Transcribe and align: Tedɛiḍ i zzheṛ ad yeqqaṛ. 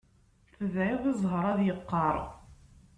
Tedɛiḍ 0.55 1.03
i 1.11 1.13
zzheṛ 1.17 1.45
ad 1.51 1.59
yeqqaṛ. 1.63 2.15